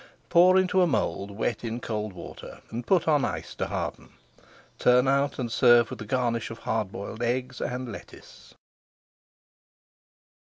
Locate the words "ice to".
3.27-3.67